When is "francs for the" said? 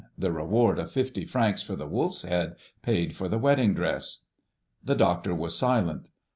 1.25-1.85